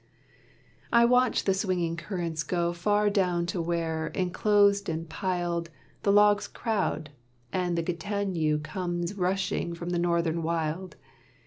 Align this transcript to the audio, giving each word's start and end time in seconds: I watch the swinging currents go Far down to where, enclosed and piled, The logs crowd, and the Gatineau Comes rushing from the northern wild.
I 0.91 1.05
watch 1.05 1.43
the 1.43 1.53
swinging 1.53 1.95
currents 1.95 2.41
go 2.41 2.73
Far 2.73 3.07
down 3.11 3.45
to 3.45 3.61
where, 3.61 4.07
enclosed 4.15 4.89
and 4.89 5.07
piled, 5.07 5.69
The 6.01 6.11
logs 6.11 6.47
crowd, 6.47 7.11
and 7.53 7.77
the 7.77 7.83
Gatineau 7.83 8.59
Comes 8.63 9.13
rushing 9.13 9.75
from 9.75 9.91
the 9.91 9.99
northern 9.99 10.41
wild. 10.41 10.95